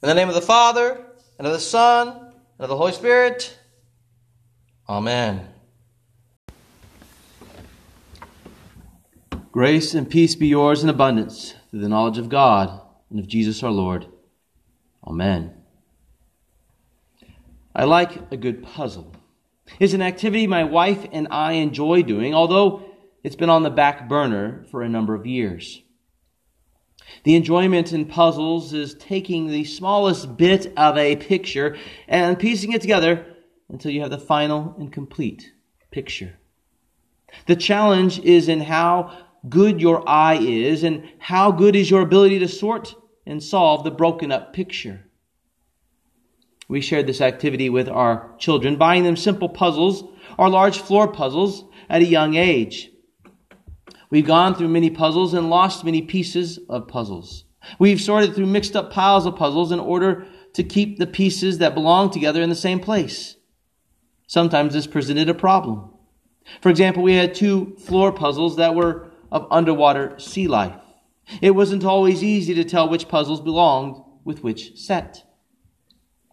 In 0.00 0.08
the 0.08 0.14
name 0.14 0.28
of 0.28 0.36
the 0.36 0.40
Father, 0.40 1.04
and 1.38 1.46
of 1.46 1.52
the 1.52 1.58
Son, 1.58 2.08
and 2.08 2.60
of 2.60 2.68
the 2.68 2.76
Holy 2.76 2.92
Spirit. 2.92 3.58
Amen. 4.88 5.48
Grace 9.50 9.94
and 9.94 10.08
peace 10.08 10.36
be 10.36 10.46
yours 10.46 10.84
in 10.84 10.88
abundance 10.88 11.56
through 11.68 11.80
the 11.80 11.88
knowledge 11.88 12.16
of 12.16 12.28
God 12.28 12.80
and 13.10 13.18
of 13.18 13.26
Jesus 13.26 13.60
our 13.64 13.72
Lord. 13.72 14.06
Amen. 15.04 15.52
I 17.74 17.82
like 17.82 18.30
a 18.30 18.36
good 18.36 18.62
puzzle. 18.62 19.12
It's 19.80 19.94
an 19.94 20.02
activity 20.02 20.46
my 20.46 20.62
wife 20.62 21.08
and 21.10 21.26
I 21.32 21.54
enjoy 21.54 22.02
doing, 22.02 22.34
although 22.34 22.84
it's 23.24 23.34
been 23.34 23.50
on 23.50 23.64
the 23.64 23.70
back 23.70 24.08
burner 24.08 24.64
for 24.70 24.82
a 24.82 24.88
number 24.88 25.16
of 25.16 25.26
years. 25.26 25.82
The 27.24 27.34
enjoyment 27.34 27.92
in 27.92 28.06
puzzles 28.06 28.72
is 28.72 28.94
taking 28.94 29.48
the 29.48 29.64
smallest 29.64 30.36
bit 30.36 30.72
of 30.76 30.96
a 30.96 31.16
picture 31.16 31.76
and 32.06 32.38
piecing 32.38 32.72
it 32.72 32.80
together 32.80 33.26
until 33.68 33.90
you 33.90 34.00
have 34.00 34.10
the 34.10 34.18
final 34.18 34.74
and 34.78 34.92
complete 34.92 35.52
picture. 35.90 36.38
The 37.46 37.56
challenge 37.56 38.18
is 38.20 38.48
in 38.48 38.60
how 38.60 39.16
good 39.48 39.80
your 39.80 40.08
eye 40.08 40.38
is 40.40 40.82
and 40.82 41.08
how 41.18 41.50
good 41.50 41.76
is 41.76 41.90
your 41.90 42.02
ability 42.02 42.38
to 42.40 42.48
sort 42.48 42.94
and 43.26 43.42
solve 43.42 43.84
the 43.84 43.90
broken 43.90 44.32
up 44.32 44.52
picture. 44.52 45.04
We 46.68 46.80
shared 46.80 47.06
this 47.06 47.20
activity 47.20 47.70
with 47.70 47.88
our 47.88 48.34
children, 48.38 48.76
buying 48.76 49.04
them 49.04 49.16
simple 49.16 49.48
puzzles 49.48 50.04
or 50.38 50.50
large 50.50 50.80
floor 50.80 51.08
puzzles 51.08 51.64
at 51.88 52.02
a 52.02 52.06
young 52.06 52.34
age. 52.34 52.90
We've 54.10 54.26
gone 54.26 54.54
through 54.54 54.68
many 54.68 54.90
puzzles 54.90 55.34
and 55.34 55.50
lost 55.50 55.84
many 55.84 56.02
pieces 56.02 56.58
of 56.68 56.88
puzzles. 56.88 57.44
We've 57.78 58.00
sorted 58.00 58.34
through 58.34 58.46
mixed 58.46 58.76
up 58.76 58.90
piles 58.90 59.26
of 59.26 59.36
puzzles 59.36 59.72
in 59.72 59.80
order 59.80 60.26
to 60.54 60.62
keep 60.62 60.98
the 60.98 61.06
pieces 61.06 61.58
that 61.58 61.74
belong 61.74 62.10
together 62.10 62.40
in 62.40 62.48
the 62.48 62.54
same 62.54 62.80
place. 62.80 63.36
Sometimes 64.26 64.72
this 64.72 64.86
presented 64.86 65.28
a 65.28 65.34
problem. 65.34 65.90
For 66.62 66.70
example, 66.70 67.02
we 67.02 67.14
had 67.14 67.34
two 67.34 67.76
floor 67.76 68.12
puzzles 68.12 68.56
that 68.56 68.74
were 68.74 69.10
of 69.30 69.46
underwater 69.50 70.18
sea 70.18 70.48
life. 70.48 70.80
It 71.42 71.50
wasn't 71.50 71.84
always 71.84 72.24
easy 72.24 72.54
to 72.54 72.64
tell 72.64 72.88
which 72.88 73.08
puzzles 73.08 73.42
belonged 73.42 74.02
with 74.24 74.42
which 74.42 74.78
set. 74.78 75.24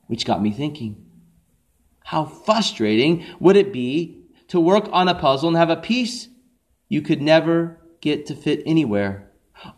Which 0.07 0.25
got 0.25 0.41
me 0.41 0.51
thinking, 0.51 1.05
how 2.03 2.25
frustrating 2.25 3.25
would 3.39 3.57
it 3.57 3.73
be 3.73 4.21
to 4.49 4.59
work 4.59 4.87
on 4.91 5.07
a 5.07 5.15
puzzle 5.15 5.49
and 5.49 5.57
have 5.57 5.71
a 5.71 5.75
piece 5.75 6.29
you 6.95 7.01
could 7.01 7.21
never 7.21 7.77
get 7.99 8.25
to 8.27 8.33
fit 8.33 8.63
anywhere. 8.65 9.29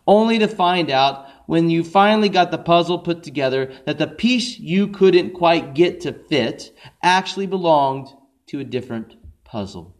Only 0.05 0.37
to 0.37 0.47
find 0.47 0.91
out 0.91 1.25
when 1.47 1.67
you 1.67 1.83
finally 1.83 2.29
got 2.29 2.51
the 2.51 2.59
puzzle 2.59 2.99
put 2.99 3.23
together 3.23 3.73
that 3.87 3.97
the 3.97 4.05
piece 4.05 4.59
you 4.59 4.89
couldn't 4.89 5.33
quite 5.33 5.73
get 5.73 6.01
to 6.01 6.13
fit 6.13 6.77
actually 7.01 7.47
belonged 7.47 8.07
to 8.49 8.59
a 8.59 8.63
different 8.63 9.15
puzzle. 9.43 9.97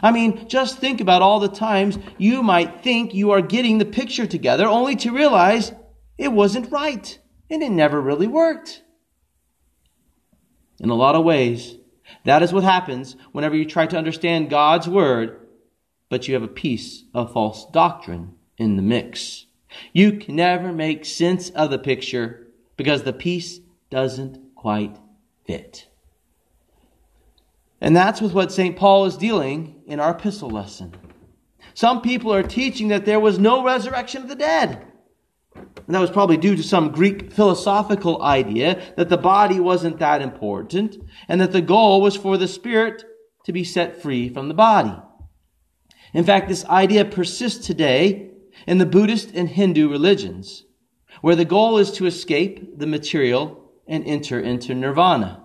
I 0.00 0.12
mean, 0.12 0.48
just 0.48 0.78
think 0.78 1.00
about 1.00 1.20
all 1.20 1.40
the 1.40 1.48
times 1.48 1.98
you 2.16 2.44
might 2.44 2.84
think 2.84 3.12
you 3.12 3.32
are 3.32 3.42
getting 3.42 3.78
the 3.78 3.84
picture 3.84 4.28
together 4.28 4.66
only 4.66 4.94
to 4.96 5.10
realize 5.10 5.72
it 6.16 6.28
wasn't 6.28 6.70
right 6.70 7.18
and 7.50 7.60
it 7.60 7.72
never 7.72 8.00
really 8.00 8.28
worked. 8.28 8.84
In 10.78 10.90
a 10.90 10.94
lot 10.94 11.16
of 11.16 11.24
ways, 11.24 11.76
that 12.24 12.40
is 12.40 12.52
what 12.52 12.62
happens 12.62 13.16
whenever 13.32 13.56
you 13.56 13.64
try 13.64 13.86
to 13.86 13.98
understand 13.98 14.48
God's 14.48 14.86
Word 14.86 15.41
but 16.12 16.28
you 16.28 16.34
have 16.34 16.42
a 16.42 16.46
piece 16.46 17.04
of 17.14 17.32
false 17.32 17.64
doctrine 17.70 18.34
in 18.58 18.76
the 18.76 18.82
mix. 18.82 19.46
You 19.94 20.18
can 20.18 20.36
never 20.36 20.70
make 20.70 21.06
sense 21.06 21.48
of 21.48 21.70
the 21.70 21.78
picture 21.78 22.48
because 22.76 23.04
the 23.04 23.14
piece 23.14 23.60
doesn't 23.88 24.38
quite 24.54 24.98
fit. 25.46 25.88
And 27.80 27.96
that's 27.96 28.20
with 28.20 28.34
what 28.34 28.52
St. 28.52 28.76
Paul 28.76 29.06
is 29.06 29.16
dealing 29.16 29.80
in 29.86 30.00
our 30.00 30.10
epistle 30.10 30.50
lesson. 30.50 30.94
Some 31.72 32.02
people 32.02 32.30
are 32.34 32.42
teaching 32.42 32.88
that 32.88 33.06
there 33.06 33.18
was 33.18 33.38
no 33.38 33.64
resurrection 33.64 34.20
of 34.20 34.28
the 34.28 34.34
dead. 34.34 34.86
And 35.54 35.94
that 35.94 36.00
was 36.00 36.10
probably 36.10 36.36
due 36.36 36.56
to 36.56 36.62
some 36.62 36.92
Greek 36.92 37.32
philosophical 37.32 38.20
idea 38.22 38.82
that 38.98 39.08
the 39.08 39.16
body 39.16 39.58
wasn't 39.58 39.98
that 40.00 40.20
important 40.20 40.94
and 41.26 41.40
that 41.40 41.52
the 41.52 41.62
goal 41.62 42.02
was 42.02 42.18
for 42.18 42.36
the 42.36 42.48
spirit 42.48 43.02
to 43.46 43.52
be 43.54 43.64
set 43.64 44.02
free 44.02 44.28
from 44.28 44.48
the 44.48 44.54
body. 44.54 44.94
In 46.12 46.24
fact, 46.24 46.48
this 46.48 46.64
idea 46.66 47.04
persists 47.04 47.66
today 47.66 48.30
in 48.66 48.78
the 48.78 48.86
Buddhist 48.86 49.30
and 49.34 49.48
Hindu 49.48 49.88
religions, 49.88 50.64
where 51.20 51.36
the 51.36 51.44
goal 51.44 51.78
is 51.78 51.90
to 51.92 52.06
escape 52.06 52.78
the 52.78 52.86
material 52.86 53.70
and 53.86 54.04
enter 54.04 54.38
into 54.38 54.74
nirvana. 54.74 55.42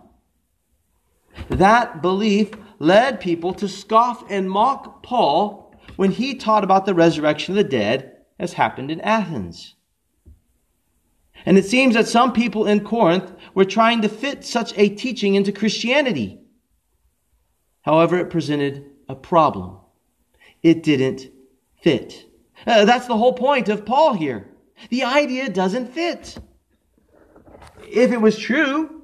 That 1.49 2.01
belief 2.01 2.51
led 2.79 3.19
people 3.19 3.53
to 3.55 3.67
scoff 3.67 4.23
and 4.29 4.49
mock 4.49 5.03
Paul 5.03 5.73
when 5.95 6.11
he 6.11 6.35
taught 6.35 6.63
about 6.63 6.85
the 6.85 6.93
resurrection 6.93 7.57
of 7.57 7.63
the 7.63 7.69
dead, 7.69 8.13
as 8.39 8.53
happened 8.53 8.91
in 8.91 9.01
Athens. 9.01 9.75
And 11.45 11.57
it 11.57 11.65
seems 11.65 11.95
that 11.95 12.07
some 12.07 12.33
people 12.33 12.67
in 12.67 12.83
Corinth 12.83 13.31
were 13.53 13.65
trying 13.65 14.01
to 14.01 14.09
fit 14.09 14.43
such 14.43 14.73
a 14.77 14.89
teaching 14.89 15.35
into 15.35 15.51
Christianity. 15.51 16.39
However, 17.81 18.17
it 18.19 18.29
presented 18.29 18.85
a 19.07 19.15
problem 19.15 19.76
it 20.67 20.83
didn't 20.83 21.31
fit. 21.81 22.25
Uh, 22.65 22.83
that's 22.83 23.07
the 23.07 23.15
whole 23.15 23.31
point 23.31 23.69
of 23.69 23.85
Paul 23.85 24.13
here. 24.13 24.49
The 24.89 25.05
idea 25.05 25.49
doesn't 25.49 25.93
fit. 25.93 26.37
If 27.87 28.11
it 28.11 28.19
was 28.19 28.37
true, 28.37 29.03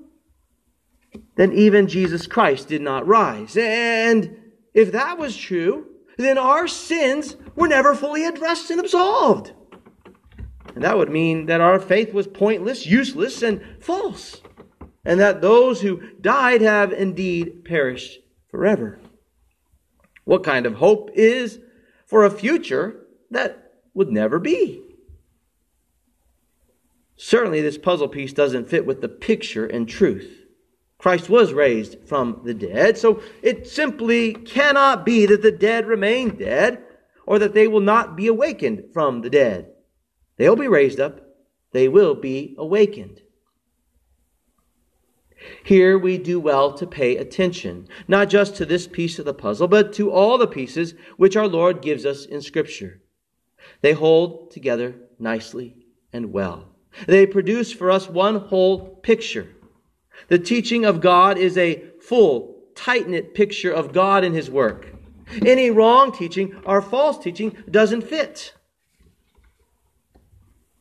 then 1.38 1.53
even 1.53 1.88
Jesus 1.88 2.28
Christ 2.28 2.68
did 2.68 2.81
not 2.81 3.07
rise. 3.07 3.56
And 3.56 4.38
if 4.74 4.91
that 4.91 5.18
was 5.18 5.38
true, 5.38 5.88
then 6.18 6.38
our 6.38 6.68
sins 6.68 7.38
were 7.56 7.69
never 7.69 7.95
fully 7.95 8.25
addressed 8.25 8.69
and 8.69 8.81
absolved. 8.81 9.53
And 10.75 10.84
that 10.84 10.97
would 10.97 11.09
mean 11.09 11.45
that 11.45 11.62
our 11.62 11.80
faith 11.80 12.13
was 12.13 12.28
pointless, 12.28 12.85
useless, 12.85 13.41
and 13.41 13.62
false. 13.80 14.41
And 15.06 15.18
that 15.22 15.41
those 15.41 15.80
who 15.80 16.01
died 16.19 16.62
have 16.62 16.91
indeed 16.91 17.63
perished 17.63 18.19
forever. 18.50 19.00
What 20.26 20.44
kind 20.44 20.66
of 20.66 20.76
hope 20.76 21.12
is 21.14 21.60
for 22.06 22.24
a 22.24 22.32
future 22.32 23.06
that 23.32 23.74
would 23.94 24.12
never 24.12 24.40
be? 24.40 24.82
Certainly, 27.16 27.62
this 27.62 27.78
puzzle 27.78 28.08
piece 28.08 28.34
doesn't 28.34 28.70
fit 28.70 28.86
with 28.86 29.02
the 29.02 29.10
picture 29.10 29.66
and 29.66 29.88
truth. 29.88 30.44
Christ 30.98 31.30
was 31.30 31.54
raised 31.54 31.98
from 32.06 32.42
the 32.44 32.54
dead, 32.54 32.98
so 32.98 33.22
it 33.42 33.68
simply 33.68 34.34
cannot 34.34 35.06
be 35.06 35.26
that 35.26 35.42
the 35.42 35.52
dead 35.52 35.86
remain 35.86 36.38
dead 36.38 36.82
or 37.26 37.40
that 37.40 37.54
they 37.54 37.68
will 37.68 37.82
not 37.82 38.16
be 38.16 38.28
awakened 38.28 38.86
from 38.94 39.22
the 39.22 39.30
dead. 39.30 39.70
They'll 40.38 40.56
be 40.56 40.68
raised 40.68 41.00
up, 41.00 41.22
they 41.72 41.88
will 41.88 42.16
be 42.16 42.56
awakened. 42.58 43.22
Here 45.64 45.98
we 45.98 46.18
do 46.18 46.40
well 46.40 46.74
to 46.74 46.88
pay 46.88 47.18
attention, 47.18 47.88
not 48.08 48.30
just 48.30 48.56
to 48.56 48.66
this 48.66 48.88
piece 48.88 49.20
of 49.20 49.26
the 49.26 49.34
puzzle, 49.34 49.68
but 49.68 49.94
to 49.94 50.12
all 50.12 50.38
the 50.38 50.48
pieces 50.48 50.94
which 51.18 51.36
our 51.36 51.48
Lord 51.48 51.81
gives 51.81 52.06
us 52.06 52.26
in 52.26 52.42
Scripture. 52.42 53.02
They 53.81 53.94
hold 53.94 54.52
together 54.52 54.96
nicely 55.20 55.76
and 56.12 56.31
well. 56.31 56.70
They 57.08 57.26
produce 57.26 57.72
for 57.72 57.90
us 57.90 58.08
one 58.08 58.36
whole 58.36 58.96
picture. 58.98 59.48
The 60.28 60.40
teaching 60.40 60.86
of 60.86 61.02
God 61.02 61.38
is 61.38 61.58
a 61.58 61.84
full, 62.00 62.64
tight 62.75 63.08
knit 63.08 63.34
picture 63.34 63.72
of 63.72 63.94
God 63.94 64.24
and 64.24 64.36
His 64.36 64.50
work. 64.50 64.88
Any 65.46 65.70
wrong 65.72 66.12
teaching 66.12 66.62
or 66.66 66.81
false 66.81 67.18
teaching 67.18 67.58
doesn't 67.70 68.04
fit. 68.04 68.54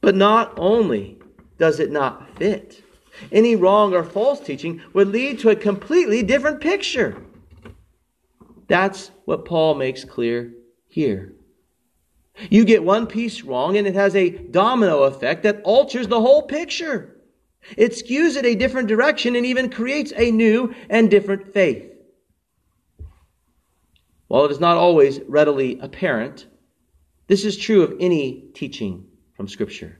But 0.01 0.17
not 0.17 0.53
only 0.59 1.19
does 1.59 1.81
it 1.81 1.91
not 1.91 2.37
fit, 2.37 2.83
any 3.31 3.57
wrong 3.57 3.95
or 3.95 4.05
false 4.05 4.41
teaching 4.41 4.81
would 4.93 5.09
lead 5.09 5.39
to 5.41 5.51
a 5.51 5.57
completely 5.57 6.23
different 6.23 6.61
picture. 6.61 7.17
That's 8.69 9.11
what 9.25 9.45
Paul 9.45 9.75
makes 9.75 10.05
clear 10.05 10.53
here. 10.89 11.35
You 12.51 12.65
get 12.65 12.83
one 12.83 13.07
piece 13.07 13.43
wrong 13.43 13.77
and 13.77 13.87
it 13.87 13.95
has 13.95 14.17
a 14.17 14.31
domino 14.31 15.03
effect 15.03 15.43
that 15.43 15.61
alters 15.63 16.09
the 16.09 16.21
whole 16.21 16.43
picture. 16.43 17.17
It 17.77 17.93
skews 17.93 18.37
it 18.37 18.45
a 18.45 18.55
different 18.55 18.89
direction 18.89 19.37
and 19.37 19.47
even 19.47 19.71
creates 19.71 20.13
a 20.17 20.31
new 20.31 20.75
and 20.91 21.11
different 21.11 21.53
faith. 21.53 21.93
While 24.29 24.47
it 24.47 24.51
is 24.51 24.61
not 24.61 24.79
always 24.79 25.21
readily 25.29 25.79
apparent, 25.81 26.47
this 27.27 27.45
is 27.45 27.57
true 27.57 27.83
of 27.83 27.95
any 28.01 28.49
teaching 28.55 29.07
from 29.37 29.47
Scripture. 29.47 29.99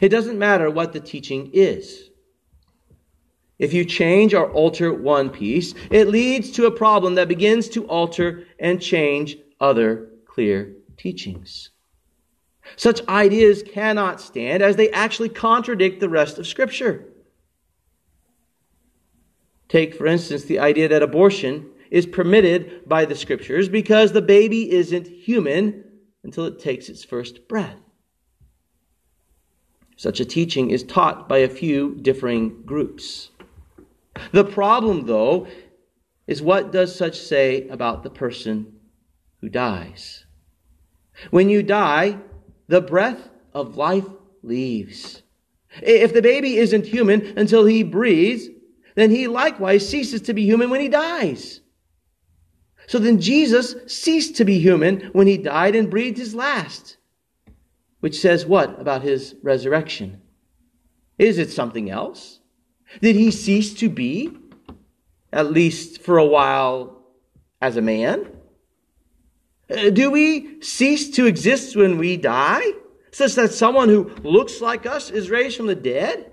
It 0.00 0.10
doesn't 0.10 0.38
matter 0.38 0.70
what 0.70 0.92
the 0.92 1.00
teaching 1.00 1.50
is. 1.52 2.10
If 3.58 3.74
you 3.74 3.84
change 3.84 4.32
or 4.32 4.50
alter 4.50 4.92
one 4.92 5.28
piece, 5.28 5.74
it 5.90 6.08
leads 6.08 6.50
to 6.52 6.66
a 6.66 6.70
problem 6.70 7.16
that 7.16 7.28
begins 7.28 7.68
to 7.70 7.86
alter 7.86 8.46
and 8.58 8.80
change 8.80 9.36
other 9.60 10.08
clear 10.26 10.76
teachings. 10.96 11.70
Such 12.76 13.06
ideas 13.08 13.62
cannot 13.62 14.20
stand 14.20 14.62
as 14.62 14.76
they 14.76 14.90
actually 14.90 15.28
contradict 15.28 16.00
the 16.00 16.08
rest 16.08 16.38
of 16.38 16.46
Scripture. 16.46 17.04
Take, 19.68 19.94
for 19.94 20.06
instance, 20.06 20.44
the 20.44 20.58
idea 20.58 20.88
that 20.88 21.02
abortion 21.02 21.68
is 21.90 22.06
permitted 22.06 22.88
by 22.88 23.04
the 23.04 23.14
Scriptures 23.14 23.68
because 23.68 24.12
the 24.12 24.22
baby 24.22 24.72
isn't 24.72 25.06
human 25.06 25.84
until 26.22 26.46
it 26.46 26.60
takes 26.60 26.88
its 26.88 27.04
first 27.04 27.46
breath. 27.48 27.89
Such 30.00 30.18
a 30.18 30.24
teaching 30.24 30.70
is 30.70 30.82
taught 30.82 31.28
by 31.28 31.40
a 31.40 31.48
few 31.50 31.94
differing 31.96 32.62
groups. 32.62 33.32
The 34.32 34.44
problem, 34.44 35.04
though, 35.04 35.46
is 36.26 36.40
what 36.40 36.72
does 36.72 36.96
such 36.96 37.20
say 37.20 37.68
about 37.68 38.02
the 38.02 38.08
person 38.08 38.80
who 39.42 39.50
dies? 39.50 40.24
When 41.30 41.50
you 41.50 41.62
die, 41.62 42.16
the 42.66 42.80
breath 42.80 43.28
of 43.52 43.76
life 43.76 44.06
leaves. 44.42 45.20
If 45.82 46.14
the 46.14 46.22
baby 46.22 46.56
isn't 46.56 46.86
human 46.86 47.36
until 47.36 47.66
he 47.66 47.82
breathes, 47.82 48.48
then 48.94 49.10
he 49.10 49.28
likewise 49.28 49.86
ceases 49.86 50.22
to 50.22 50.32
be 50.32 50.46
human 50.46 50.70
when 50.70 50.80
he 50.80 50.88
dies. 50.88 51.60
So 52.86 52.98
then 52.98 53.20
Jesus 53.20 53.74
ceased 53.86 54.34
to 54.36 54.46
be 54.46 54.60
human 54.60 55.10
when 55.12 55.26
he 55.26 55.36
died 55.36 55.76
and 55.76 55.90
breathed 55.90 56.16
his 56.16 56.34
last. 56.34 56.96
Which 58.00 58.18
says 58.18 58.46
what 58.46 58.80
about 58.80 59.02
his 59.02 59.36
resurrection? 59.42 60.22
Is 61.18 61.38
it 61.38 61.50
something 61.50 61.90
else? 61.90 62.40
Did 63.00 63.14
he 63.14 63.30
cease 63.30 63.74
to 63.74 63.88
be, 63.88 64.30
at 65.32 65.52
least 65.52 66.02
for 66.02 66.18
a 66.18 66.26
while, 66.26 67.02
as 67.60 67.76
a 67.76 67.82
man? 67.82 68.26
Uh, 69.70 69.90
do 69.90 70.10
we 70.10 70.60
cease 70.62 71.10
to 71.10 71.26
exist 71.26 71.76
when 71.76 71.98
we 71.98 72.16
die, 72.16 72.64
such 73.12 73.34
that 73.34 73.52
someone 73.52 73.88
who 73.88 74.10
looks 74.24 74.60
like 74.60 74.86
us 74.86 75.10
is 75.10 75.30
raised 75.30 75.56
from 75.56 75.66
the 75.66 75.74
dead? 75.74 76.32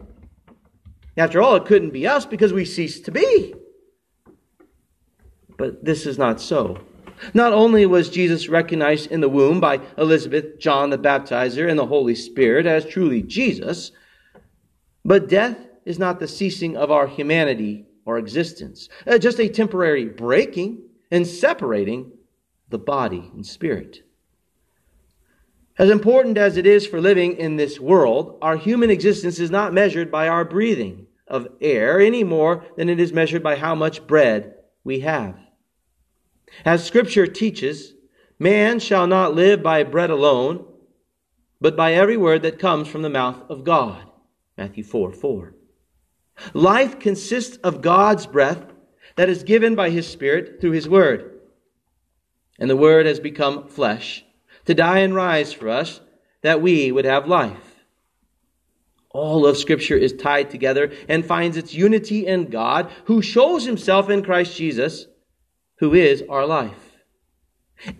After 1.18 1.42
all, 1.42 1.56
it 1.56 1.66
couldn't 1.66 1.92
be 1.92 2.08
us 2.08 2.26
because 2.26 2.54
we 2.54 2.64
ceased 2.64 3.06
to 3.06 3.12
be. 3.12 3.54
But 5.58 5.84
this 5.84 6.06
is 6.06 6.18
not 6.18 6.40
so. 6.40 6.80
Not 7.34 7.54
only 7.54 7.86
was 7.86 8.10
Jesus 8.10 8.48
recognized 8.50 9.12
in 9.12 9.22
the 9.22 9.30
womb 9.30 9.60
by 9.60 9.82
Elizabeth, 9.98 10.60
John 10.60 10.90
the 10.90 10.98
Baptizer, 10.98 11.70
and 11.70 11.78
the 11.78 11.86
Holy 11.86 12.16
Spirit 12.16 12.66
as 12.66 12.86
truly 12.86 13.22
Jesus, 13.22 13.92
but 15.04 15.30
death 15.30 15.58
is 15.86 15.98
not 15.98 16.20
the 16.20 16.28
ceasing 16.28 16.76
of 16.76 16.92
our 16.92 17.08
humanity 17.08 17.86
or 18.06 18.18
existence, 18.18 18.90
uh, 19.06 19.18
just 19.18 19.40
a 19.40 19.50
temporary 19.50 20.06
breaking 20.06 20.82
and 21.12 21.26
separating 21.26 22.12
the 22.70 22.78
body 22.78 23.32
and 23.34 23.46
spirit. 23.46 24.00
As 25.80 25.90
important 25.90 26.38
as 26.38 26.58
it 26.58 26.66
is 26.66 26.88
for 26.88 27.00
living 27.00 27.38
in 27.38 27.56
this 27.56 27.80
world, 27.80 28.38
our 28.42 28.58
human 28.58 28.90
existence 28.90 29.40
is 29.40 29.52
not 29.52 29.74
measured 29.74 30.12
by 30.12 30.28
our 30.28 30.44
breathing 30.44 31.08
of 31.28 31.48
air 31.62 32.00
any 32.00 32.24
more 32.24 32.66
than 32.78 32.90
it 32.90 33.00
is 33.00 33.14
measured 33.14 33.44
by 33.44 33.56
how 33.56 33.76
much 33.76 34.08
bread 34.08 34.56
we 34.84 35.02
have. 35.02 35.38
As 36.66 36.86
Scripture 36.86 37.28
teaches, 37.28 37.94
man 38.40 38.80
shall 38.80 39.08
not 39.08 39.36
live 39.36 39.62
by 39.62 39.84
bread 39.84 40.10
alone, 40.10 40.66
but 41.60 41.76
by 41.76 41.94
every 41.94 42.18
word 42.18 42.44
that 42.44 42.60
comes 42.60 42.88
from 42.88 43.02
the 43.02 43.10
mouth 43.10 43.42
of 43.50 43.64
God. 43.64 44.04
Matthew 44.58 44.84
4 44.84 45.12
4. 45.12 45.54
Life 46.54 47.00
consists 47.00 47.58
of 47.58 47.82
God's 47.82 48.26
breath 48.28 48.66
that 49.16 49.30
is 49.30 49.44
given 49.44 49.76
by 49.76 49.90
His 49.90 50.08
Spirit 50.08 50.62
through 50.62 50.72
His 50.72 50.88
Word. 50.88 51.40
And 52.60 52.70
the 52.70 52.78
Word 52.78 53.06
has 53.06 53.20
become 53.20 53.68
flesh 53.68 54.24
to 54.66 54.74
die 54.74 55.00
and 55.00 55.16
rise 55.16 55.54
for 55.54 55.70
us 55.70 56.00
that 56.42 56.62
we 56.62 56.92
would 56.92 57.06
have 57.06 57.28
life. 57.28 57.84
All 59.10 59.48
of 59.48 59.58
Scripture 59.58 59.98
is 59.98 60.14
tied 60.14 60.50
together 60.50 60.92
and 61.10 61.26
finds 61.26 61.58
its 61.58 61.74
unity 61.74 62.28
in 62.28 62.50
God, 62.50 62.92
who 63.06 63.22
shows 63.22 63.66
himself 63.66 64.10
in 64.10 64.24
Christ 64.24 64.56
Jesus, 64.56 65.08
who 65.80 65.94
is 65.94 66.24
our 66.30 66.46
life. 66.46 66.98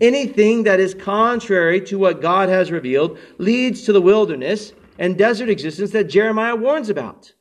Anything 0.00 0.64
that 0.64 0.80
is 0.80 0.94
contrary 0.94 1.80
to 1.82 1.98
what 1.98 2.20
God 2.20 2.48
has 2.48 2.72
revealed 2.72 3.18
leads 3.38 3.82
to 3.82 3.92
the 3.92 4.00
wilderness 4.00 4.72
and 4.98 5.16
desert 5.16 5.48
existence 5.48 5.92
that 5.92 6.04
Jeremiah 6.04 6.56
warns 6.56 6.88
about. 6.90 7.32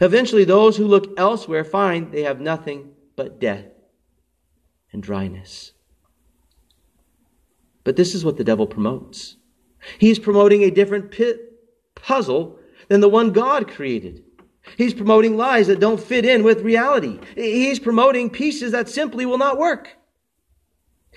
Eventually, 0.00 0.44
those 0.44 0.76
who 0.76 0.86
look 0.86 1.12
elsewhere 1.18 1.64
find 1.64 2.10
they 2.10 2.22
have 2.22 2.40
nothing 2.40 2.92
but 3.14 3.38
death 3.38 3.66
and 4.92 5.02
dryness. 5.02 5.72
But 7.84 7.96
this 7.96 8.14
is 8.14 8.24
what 8.24 8.36
the 8.36 8.44
devil 8.44 8.66
promotes. 8.66 9.36
He's 9.98 10.18
promoting 10.18 10.62
a 10.62 10.70
different 10.70 11.14
puzzle 11.94 12.58
than 12.88 13.00
the 13.00 13.08
one 13.08 13.30
God 13.30 13.68
created. 13.68 14.24
He's 14.76 14.94
promoting 14.94 15.36
lies 15.36 15.68
that 15.68 15.80
don't 15.80 16.02
fit 16.02 16.24
in 16.24 16.42
with 16.42 16.62
reality. 16.62 17.20
He's 17.34 17.78
promoting 17.78 18.30
pieces 18.30 18.72
that 18.72 18.88
simply 18.88 19.24
will 19.24 19.38
not 19.38 19.58
work. 19.58 19.96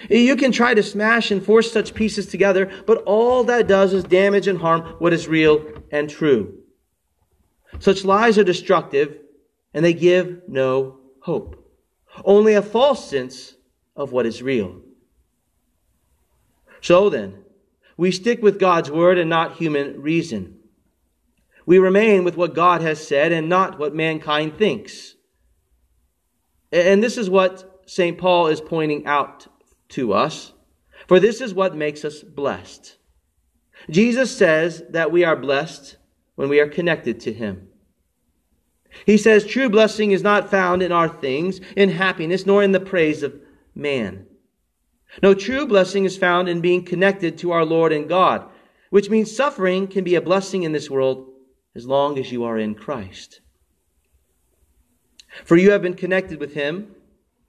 You 0.10 0.36
can 0.36 0.52
try 0.52 0.74
to 0.74 0.84
smash 0.84 1.30
and 1.30 1.44
force 1.44 1.72
such 1.72 1.94
pieces 1.94 2.28
together, 2.28 2.72
but 2.86 3.04
all 3.04 3.44
that 3.46 3.68
does 3.68 3.94
is 3.94 4.04
damage 4.04 4.48
and 4.48 4.60
harm 4.60 4.82
what 5.00 5.12
is 5.14 5.28
real 5.28 5.66
and 5.92 6.10
true. 6.10 6.60
Such 7.80 8.06
lies 8.06 8.38
are 8.38 8.44
destructive 8.44 9.20
and 9.74 9.84
they 9.84 9.94
give 9.94 10.44
no 10.48 11.00
hope. 11.22 11.56
Only 12.24 12.54
a 12.54 12.62
false 12.62 13.10
sense 13.10 13.56
of 13.96 14.12
what 14.12 14.26
is 14.26 14.42
real. 14.42 14.82
So 16.82 17.10
then, 17.10 17.44
we 17.98 18.12
stick 18.12 18.42
with 18.42 18.60
God's 18.60 18.90
word 18.90 19.18
and 19.18 19.30
not 19.30 19.58
human 19.58 20.02
reason. 20.02 20.59
We 21.66 21.80
remain 21.80 22.24
with 22.24 22.38
what 22.38 22.56
God 22.56 22.82
has 22.82 23.06
said 23.06 23.32
and 23.32 23.50
not 23.50 23.80
what 23.80 23.94
mankind 23.94 24.58
thinks. 24.58 25.16
And 26.72 27.04
this 27.04 27.18
is 27.18 27.30
what 27.30 27.82
St. 27.86 28.18
Paul 28.18 28.48
is 28.48 28.62
pointing 28.62 29.06
out 29.06 29.48
to 29.90 30.14
us. 30.14 30.54
For 31.08 31.20
this 31.20 31.42
is 31.42 31.54
what 31.54 31.76
makes 31.76 32.06
us 32.06 32.22
blessed. 32.22 32.98
Jesus 33.90 34.36
says 34.36 34.84
that 34.90 35.12
we 35.12 35.24
are 35.24 35.36
blessed 35.36 35.98
when 36.36 36.50
we 36.50 36.60
are 36.60 36.68
connected 36.68 37.20
to 37.22 37.34
Him. 37.34 37.68
He 39.06 39.18
says 39.18 39.46
true 39.46 39.70
blessing 39.70 40.12
is 40.12 40.24
not 40.24 40.50
found 40.50 40.82
in 40.82 40.92
our 40.92 41.10
things, 41.10 41.62
in 41.76 41.90
happiness, 41.90 42.46
nor 42.46 42.64
in 42.64 42.72
the 42.72 42.80
praise 42.80 43.24
of 43.24 43.40
man. 43.76 44.26
No, 45.24 45.34
true 45.34 45.66
blessing 45.66 46.06
is 46.06 46.18
found 46.18 46.50
in 46.50 46.62
being 46.62 46.84
connected 46.84 47.38
to 47.40 47.52
our 47.52 47.66
Lord 47.66 47.92
and 47.92 48.08
God, 48.08 48.48
which 48.90 49.10
means 49.10 49.36
suffering 49.36 49.88
can 49.88 50.04
be 50.04 50.16
a 50.16 50.22
blessing 50.22 50.64
in 50.64 50.72
this 50.72 50.90
world 50.90 51.32
as 51.76 51.86
long 51.86 52.18
as 52.18 52.32
you 52.32 52.44
are 52.44 52.58
in 52.58 52.76
Christ. 52.76 53.42
For 55.46 55.56
you 55.56 55.72
have 55.72 55.82
been 55.82 55.94
connected 55.94 56.40
with 56.40 56.54
him 56.54 56.96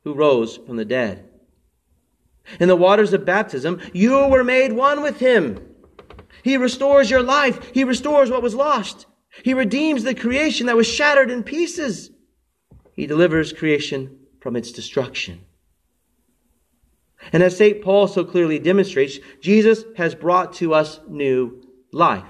who 0.05 0.15
rose 0.15 0.57
from 0.57 0.77
the 0.77 0.85
dead. 0.85 1.29
In 2.59 2.69
the 2.69 2.77
waters 2.77 3.13
of 3.13 3.25
baptism, 3.25 3.81
you 3.93 4.27
were 4.27 4.45
made 4.45 4.73
one 4.73 5.03
with 5.03 5.19
him. 5.19 5.67
He 6.43 6.57
restores 6.57 7.11
your 7.11 7.23
life. 7.23 7.71
He 7.73 7.85
restores 7.85 8.31
what 8.31 8.43
was 8.43 8.55
lost. 8.55 9.07
He 9.45 9.55
redeems 9.55 10.03
the 10.03 10.15
creation 10.15 10.67
that 10.67 10.77
was 10.77 10.87
shattered 10.87 11.31
in 11.31 11.43
pieces. 11.43 12.11
He 12.93 13.07
delivers 13.07 13.53
creation 13.53 14.19
from 14.41 14.57
its 14.57 14.73
destruction. 14.73 15.45
And 17.33 17.43
as 17.43 17.57
St. 17.57 17.83
Paul 17.83 18.09
so 18.09 18.25
clearly 18.25 18.59
demonstrates, 18.59 19.19
Jesus 19.41 19.85
has 19.97 20.15
brought 20.15 20.55
to 20.55 20.75
us 20.75 21.01
new 21.09 21.63
life. 21.93 22.25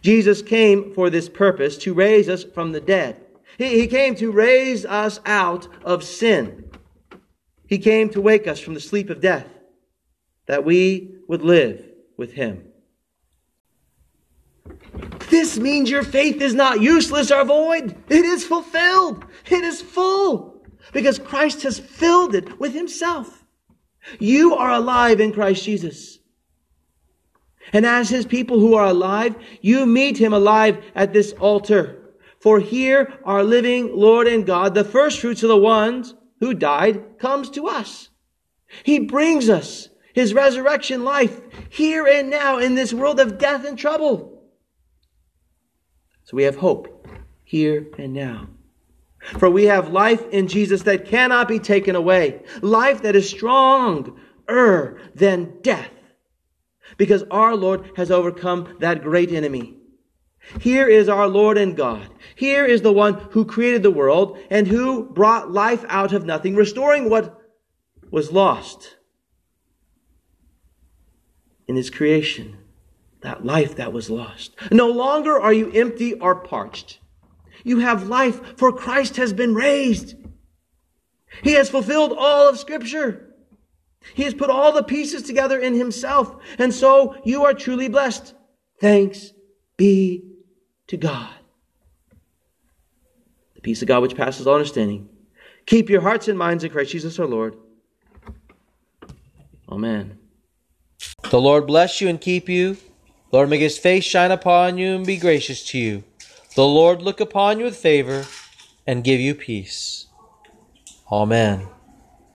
Jesus 0.00 0.42
came 0.42 0.92
for 0.92 1.10
this 1.10 1.28
purpose 1.28 1.76
to 1.78 1.94
raise 1.94 2.28
us 2.28 2.44
from 2.44 2.72
the 2.72 2.80
dead. 2.80 3.20
He, 3.58 3.80
he 3.80 3.86
came 3.86 4.14
to 4.16 4.30
raise 4.30 4.84
us 4.84 5.20
out 5.24 5.68
of 5.84 6.02
sin. 6.02 6.70
He 7.66 7.78
came 7.78 8.10
to 8.10 8.20
wake 8.20 8.46
us 8.46 8.60
from 8.60 8.74
the 8.74 8.80
sleep 8.80 9.10
of 9.10 9.20
death 9.20 9.46
that 10.46 10.64
we 10.64 11.16
would 11.28 11.42
live 11.42 11.84
with 12.16 12.32
Him. 12.32 12.64
This 15.30 15.58
means 15.58 15.90
your 15.90 16.02
faith 16.02 16.40
is 16.40 16.54
not 16.54 16.80
useless 16.80 17.30
or 17.30 17.44
void. 17.44 17.96
It 18.08 18.24
is 18.24 18.44
fulfilled. 18.44 19.24
It 19.50 19.64
is 19.64 19.82
full 19.82 20.62
because 20.92 21.18
Christ 21.18 21.62
has 21.62 21.78
filled 21.78 22.34
it 22.34 22.60
with 22.60 22.74
Himself. 22.74 23.44
You 24.18 24.54
are 24.54 24.72
alive 24.72 25.20
in 25.20 25.32
Christ 25.32 25.64
Jesus. 25.64 26.18
And 27.72 27.86
as 27.86 28.08
his 28.08 28.26
people 28.26 28.60
who 28.60 28.74
are 28.74 28.86
alive, 28.86 29.34
you 29.60 29.86
meet 29.86 30.18
him 30.18 30.32
alive 30.32 30.84
at 30.94 31.12
this 31.12 31.32
altar. 31.32 32.00
For 32.40 32.60
here 32.60 33.18
our 33.24 33.42
living 33.42 33.96
Lord 33.96 34.26
and 34.26 34.44
God, 34.44 34.74
the 34.74 34.84
first 34.84 35.20
fruits 35.20 35.42
of 35.42 35.48
the 35.48 35.56
ones 35.56 36.14
who 36.40 36.52
died, 36.54 37.18
comes 37.18 37.48
to 37.50 37.66
us. 37.66 38.10
He 38.82 38.98
brings 38.98 39.48
us 39.48 39.88
his 40.12 40.34
resurrection 40.34 41.04
life 41.04 41.40
here 41.70 42.06
and 42.06 42.30
now 42.30 42.58
in 42.58 42.74
this 42.74 42.92
world 42.92 43.18
of 43.18 43.38
death 43.38 43.64
and 43.64 43.78
trouble. 43.78 44.42
So 46.24 46.36
we 46.36 46.44
have 46.44 46.56
hope 46.56 47.08
here 47.44 47.86
and 47.98 48.12
now. 48.12 48.48
For 49.38 49.48
we 49.48 49.64
have 49.64 49.88
life 49.88 50.22
in 50.30 50.48
Jesus 50.48 50.82
that 50.82 51.06
cannot 51.06 51.48
be 51.48 51.58
taken 51.58 51.96
away. 51.96 52.42
Life 52.60 53.02
that 53.02 53.16
is 53.16 53.28
stronger 53.28 54.12
than 55.14 55.60
death. 55.62 55.90
Because 56.96 57.24
our 57.30 57.56
Lord 57.56 57.90
has 57.96 58.10
overcome 58.10 58.76
that 58.80 59.02
great 59.02 59.32
enemy. 59.32 59.76
Here 60.60 60.86
is 60.86 61.08
our 61.08 61.26
Lord 61.26 61.56
and 61.56 61.76
God. 61.76 62.08
Here 62.34 62.66
is 62.66 62.82
the 62.82 62.92
one 62.92 63.14
who 63.30 63.44
created 63.44 63.82
the 63.82 63.90
world 63.90 64.38
and 64.50 64.66
who 64.66 65.04
brought 65.04 65.50
life 65.50 65.84
out 65.88 66.12
of 66.12 66.26
nothing, 66.26 66.54
restoring 66.54 67.08
what 67.08 67.40
was 68.10 68.30
lost 68.30 68.96
in 71.66 71.76
his 71.76 71.90
creation. 71.90 72.58
That 73.22 73.42
life 73.42 73.76
that 73.76 73.94
was 73.94 74.10
lost. 74.10 74.54
No 74.70 74.88
longer 74.90 75.40
are 75.40 75.52
you 75.52 75.72
empty 75.72 76.12
or 76.12 76.34
parched. 76.34 77.00
You 77.64 77.78
have 77.78 78.08
life, 78.08 78.58
for 78.58 78.70
Christ 78.70 79.16
has 79.16 79.32
been 79.32 79.54
raised. 79.54 80.14
He 81.42 81.52
has 81.52 81.70
fulfilled 81.70 82.12
all 82.16 82.50
of 82.50 82.58
Scripture. 82.58 83.33
He 84.12 84.24
has 84.24 84.34
put 84.34 84.50
all 84.50 84.72
the 84.72 84.82
pieces 84.82 85.22
together 85.22 85.58
in 85.58 85.74
Himself. 85.74 86.36
And 86.58 86.74
so 86.74 87.16
you 87.24 87.44
are 87.44 87.54
truly 87.54 87.88
blessed. 87.88 88.34
Thanks 88.80 89.32
be 89.76 90.24
to 90.88 90.96
God. 90.96 91.30
The 93.54 93.60
peace 93.62 93.80
of 93.82 93.88
God 93.88 94.02
which 94.02 94.16
passes 94.16 94.46
all 94.46 94.54
understanding. 94.54 95.08
Keep 95.66 95.88
your 95.88 96.02
hearts 96.02 96.28
and 96.28 96.38
minds 96.38 96.64
in 96.64 96.70
Christ 96.70 96.92
Jesus 96.92 97.18
our 97.18 97.26
Lord. 97.26 97.56
Amen. 99.68 100.18
The 101.30 101.40
Lord 101.40 101.66
bless 101.66 102.00
you 102.00 102.08
and 102.08 102.20
keep 102.20 102.48
you. 102.48 102.74
The 102.74 103.38
Lord, 103.38 103.48
make 103.48 103.60
his 103.60 103.78
face 103.78 104.04
shine 104.04 104.30
upon 104.30 104.78
you 104.78 104.94
and 104.94 105.06
be 105.06 105.16
gracious 105.16 105.64
to 105.70 105.78
you. 105.78 106.04
The 106.54 106.64
Lord 106.64 107.02
look 107.02 107.18
upon 107.18 107.58
you 107.58 107.64
with 107.64 107.76
favor 107.76 108.26
and 108.86 109.02
give 109.02 109.18
you 109.18 109.34
peace. 109.34 110.06
Amen. 111.10 111.66